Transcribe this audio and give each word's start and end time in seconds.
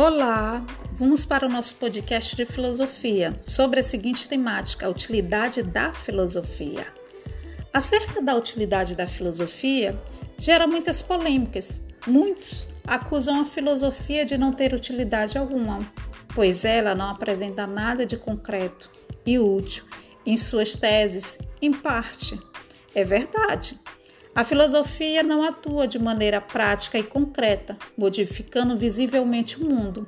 Olá, 0.00 0.64
vamos 0.92 1.26
para 1.26 1.44
o 1.44 1.48
nosso 1.48 1.74
podcast 1.74 2.36
de 2.36 2.44
filosofia 2.44 3.36
sobre 3.44 3.80
a 3.80 3.82
seguinte 3.82 4.28
temática: 4.28 4.86
a 4.86 4.88
utilidade 4.88 5.60
da 5.60 5.92
filosofia. 5.92 6.86
Acerca 7.74 8.22
da 8.22 8.36
utilidade 8.36 8.94
da 8.94 9.08
filosofia, 9.08 10.00
gera 10.38 10.68
muitas 10.68 11.02
polêmicas. 11.02 11.82
Muitos 12.06 12.68
acusam 12.86 13.40
a 13.40 13.44
filosofia 13.44 14.24
de 14.24 14.38
não 14.38 14.52
ter 14.52 14.72
utilidade 14.72 15.36
alguma, 15.36 15.80
pois 16.32 16.64
ela 16.64 16.94
não 16.94 17.10
apresenta 17.10 17.66
nada 17.66 18.06
de 18.06 18.16
concreto 18.16 18.88
e 19.26 19.36
útil 19.36 19.82
em 20.24 20.36
suas 20.36 20.76
teses, 20.76 21.40
em 21.60 21.72
parte. 21.72 22.38
É 22.94 23.02
verdade. 23.02 23.80
A 24.38 24.44
filosofia 24.44 25.20
não 25.24 25.42
atua 25.42 25.88
de 25.88 25.98
maneira 25.98 26.40
prática 26.40 26.96
e 26.96 27.02
concreta, 27.02 27.76
modificando 27.96 28.78
visivelmente 28.78 29.60
o 29.60 29.68
mundo. 29.68 30.06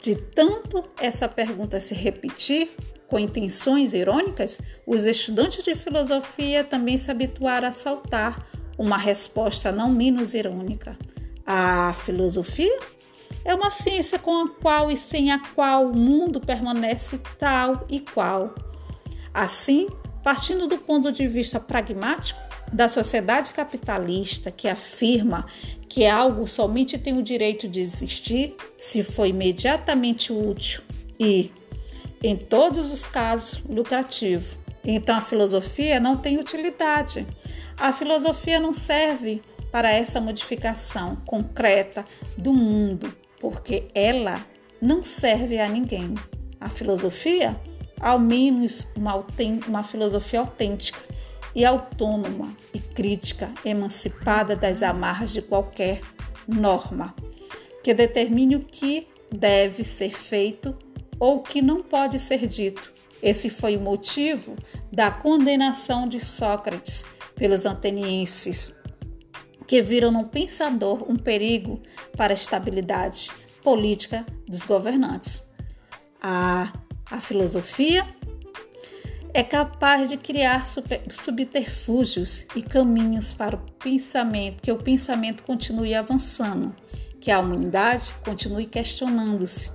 De 0.00 0.14
tanto 0.14 0.82
essa 0.98 1.28
pergunta 1.28 1.78
se 1.78 1.94
repetir, 1.94 2.70
com 3.06 3.18
intenções 3.18 3.92
irônicas, 3.92 4.62
os 4.86 5.04
estudantes 5.04 5.62
de 5.62 5.74
filosofia 5.74 6.64
também 6.64 6.96
se 6.96 7.10
habituaram 7.10 7.68
a 7.68 7.72
saltar 7.72 8.46
uma 8.78 8.96
resposta 8.96 9.70
não 9.70 9.90
menos 9.90 10.32
irônica. 10.32 10.96
A 11.46 11.94
filosofia 12.02 12.78
é 13.44 13.54
uma 13.54 13.68
ciência 13.68 14.18
com 14.18 14.42
a 14.42 14.48
qual 14.48 14.90
e 14.90 14.96
sem 14.96 15.32
a 15.32 15.38
qual 15.54 15.90
o 15.90 15.94
mundo 15.94 16.40
permanece 16.40 17.20
tal 17.38 17.84
e 17.90 18.00
qual. 18.00 18.54
Assim, 19.34 19.86
partindo 20.22 20.66
do 20.66 20.78
ponto 20.78 21.10
de 21.10 21.26
vista 21.26 21.58
pragmático, 21.58 22.40
da 22.72 22.88
sociedade 22.88 23.52
capitalista 23.52 24.50
que 24.50 24.68
afirma 24.68 25.46
que 25.88 26.06
algo 26.06 26.46
somente 26.46 26.96
tem 26.96 27.18
o 27.18 27.22
direito 27.22 27.68
de 27.68 27.80
existir 27.80 28.54
se 28.78 29.02
for 29.02 29.26
imediatamente 29.26 30.32
útil 30.32 30.82
e, 31.18 31.50
em 32.22 32.36
todos 32.36 32.92
os 32.92 33.06
casos, 33.06 33.62
lucrativo. 33.68 34.58
Então 34.84 35.16
a 35.16 35.20
filosofia 35.20 35.98
não 35.98 36.16
tem 36.16 36.38
utilidade. 36.38 37.26
A 37.76 37.92
filosofia 37.92 38.60
não 38.60 38.72
serve 38.72 39.42
para 39.70 39.90
essa 39.90 40.20
modificação 40.20 41.16
concreta 41.26 42.04
do 42.36 42.52
mundo, 42.52 43.14
porque 43.38 43.88
ela 43.94 44.44
não 44.80 45.02
serve 45.04 45.58
a 45.58 45.68
ninguém. 45.68 46.14
A 46.60 46.68
filosofia, 46.68 47.58
ao 48.00 48.18
menos 48.18 48.88
uma, 48.96 49.24
uma 49.68 49.82
filosofia 49.82 50.40
autêntica, 50.40 50.98
e 51.54 51.64
autônoma 51.64 52.54
e 52.72 52.78
crítica, 52.78 53.52
emancipada 53.64 54.54
das 54.54 54.82
amarras 54.82 55.32
de 55.32 55.42
qualquer 55.42 56.00
norma, 56.46 57.14
que 57.82 57.92
determine 57.94 58.56
o 58.56 58.60
que 58.60 59.08
deve 59.32 59.84
ser 59.84 60.10
feito 60.10 60.76
ou 61.18 61.36
o 61.36 61.42
que 61.42 61.60
não 61.60 61.82
pode 61.82 62.18
ser 62.18 62.46
dito. 62.46 62.92
Esse 63.22 63.50
foi 63.50 63.76
o 63.76 63.80
motivo 63.80 64.56
da 64.90 65.10
condenação 65.10 66.08
de 66.08 66.18
Sócrates 66.18 67.04
pelos 67.34 67.66
atenienses, 67.66 68.74
que 69.66 69.82
viram 69.82 70.10
no 70.10 70.26
pensador 70.26 71.08
um 71.08 71.16
perigo 71.16 71.80
para 72.16 72.32
a 72.32 72.34
estabilidade 72.34 73.30
política 73.62 74.24
dos 74.48 74.64
governantes. 74.64 75.42
A, 76.22 76.72
a 77.10 77.20
filosofia 77.20 78.06
é 79.32 79.42
capaz 79.42 80.08
de 80.08 80.16
criar 80.16 80.64
subterfúgios 81.10 82.46
e 82.54 82.62
caminhos 82.62 83.32
para 83.32 83.56
o 83.56 83.60
pensamento, 83.82 84.62
que 84.62 84.72
o 84.72 84.78
pensamento 84.78 85.42
continue 85.42 85.94
avançando, 85.94 86.74
que 87.20 87.30
a 87.30 87.38
humanidade 87.38 88.12
continue 88.24 88.66
questionando-se 88.66 89.70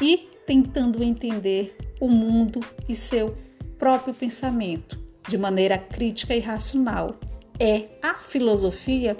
e 0.00 0.28
tentando 0.46 1.02
entender 1.02 1.76
o 2.00 2.08
mundo 2.08 2.60
e 2.88 2.94
seu 2.94 3.36
próprio 3.78 4.12
pensamento 4.12 4.98
de 5.28 5.38
maneira 5.38 5.78
crítica 5.78 6.34
e 6.34 6.40
racional. 6.40 7.18
É 7.58 7.88
a 8.02 8.14
filosofia 8.14 9.16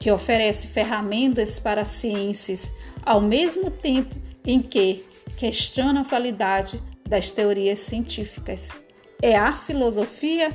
que 0.00 0.10
oferece 0.10 0.66
ferramentas 0.66 1.60
para 1.60 1.82
as 1.82 1.88
ciências, 1.88 2.72
ao 3.04 3.20
mesmo 3.20 3.70
tempo 3.70 4.16
em 4.44 4.60
que 4.60 5.04
questiona 5.36 6.00
a 6.00 6.04
validade 6.04 6.82
das 7.12 7.30
teorias 7.30 7.80
científicas. 7.80 8.70
É 9.20 9.36
a 9.36 9.52
filosofia 9.52 10.50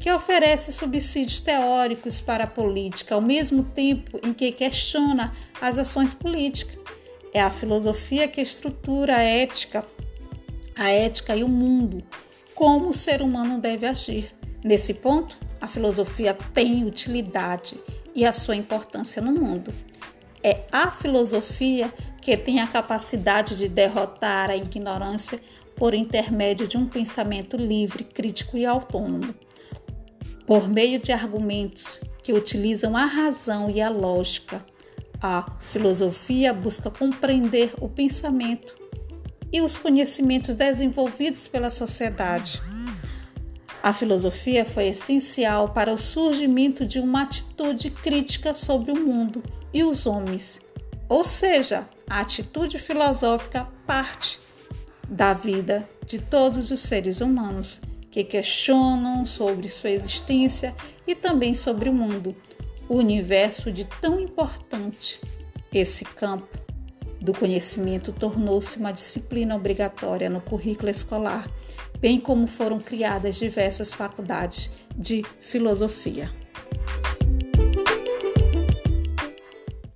que 0.00 0.10
oferece 0.10 0.72
subsídios 0.72 1.38
teóricos 1.38 2.18
para 2.18 2.44
a 2.44 2.46
política, 2.46 3.14
ao 3.14 3.20
mesmo 3.20 3.62
tempo 3.62 4.18
em 4.26 4.32
que 4.32 4.50
questiona 4.50 5.34
as 5.60 5.78
ações 5.78 6.14
políticas. 6.14 6.78
É 7.34 7.42
a 7.42 7.50
filosofia 7.50 8.26
que 8.26 8.40
estrutura 8.40 9.16
a 9.16 9.22
ética, 9.22 9.84
a 10.74 10.88
ética 10.88 11.36
e 11.36 11.44
o 11.44 11.48
mundo, 11.48 12.02
como 12.54 12.88
o 12.88 12.94
ser 12.94 13.20
humano 13.20 13.58
deve 13.58 13.86
agir. 13.86 14.30
Nesse 14.64 14.94
ponto, 14.94 15.38
a 15.60 15.68
filosofia 15.68 16.32
tem 16.54 16.86
utilidade 16.86 17.78
e 18.14 18.24
a 18.24 18.32
sua 18.32 18.56
importância 18.56 19.20
no 19.20 19.32
mundo. 19.32 19.74
É 20.42 20.66
a 20.72 20.90
filosofia 20.90 21.92
que 22.20 22.36
tem 22.36 22.60
a 22.60 22.66
capacidade 22.66 23.56
de 23.56 23.68
derrotar 23.68 24.50
a 24.50 24.56
ignorância 24.56 25.40
por 25.76 25.94
intermédio 25.94 26.66
de 26.66 26.76
um 26.76 26.86
pensamento 26.86 27.56
livre, 27.56 28.04
crítico 28.04 28.56
e 28.56 28.66
autônomo, 28.66 29.34
por 30.46 30.68
meio 30.68 30.98
de 30.98 31.12
argumentos 31.12 32.00
que 32.22 32.32
utilizam 32.32 32.96
a 32.96 33.04
razão 33.04 33.70
e 33.70 33.80
a 33.80 33.88
lógica. 33.88 34.64
A 35.20 35.58
filosofia 35.60 36.52
busca 36.52 36.90
compreender 36.90 37.72
o 37.80 37.88
pensamento 37.88 38.76
e 39.52 39.60
os 39.60 39.78
conhecimentos 39.78 40.54
desenvolvidos 40.54 41.48
pela 41.48 41.70
sociedade. 41.70 42.60
A 43.82 43.92
filosofia 43.92 44.64
foi 44.64 44.88
essencial 44.88 45.70
para 45.70 45.92
o 45.92 45.98
surgimento 45.98 46.84
de 46.84 46.98
uma 46.98 47.22
atitude 47.22 47.90
crítica 47.90 48.52
sobre 48.52 48.92
o 48.92 48.96
mundo 48.96 49.42
e 49.72 49.84
os 49.84 50.06
homens, 50.06 50.60
ou 51.08 51.24
seja, 51.24 51.88
a 52.08 52.20
atitude 52.20 52.78
filosófica 52.78 53.68
parte 53.86 54.40
da 55.08 55.32
vida 55.32 55.88
de 56.06 56.18
todos 56.18 56.70
os 56.70 56.80
seres 56.80 57.20
humanos 57.20 57.80
que 58.10 58.24
questionam 58.24 59.24
sobre 59.26 59.68
sua 59.68 59.90
existência 59.90 60.74
e 61.06 61.14
também 61.14 61.54
sobre 61.54 61.88
o 61.88 61.92
mundo, 61.92 62.34
o 62.88 62.96
universo 62.96 63.70
de 63.70 63.84
tão 63.84 64.18
importante. 64.20 65.20
Esse 65.72 66.04
campo 66.04 66.48
do 67.20 67.34
conhecimento 67.34 68.12
tornou-se 68.12 68.78
uma 68.78 68.92
disciplina 68.92 69.54
obrigatória 69.54 70.30
no 70.30 70.40
currículo 70.40 70.88
escolar, 70.88 71.50
bem 72.00 72.18
como 72.18 72.46
foram 72.46 72.80
criadas 72.80 73.36
diversas 73.36 73.92
faculdades 73.92 74.70
de 74.96 75.24
filosofia. 75.40 76.30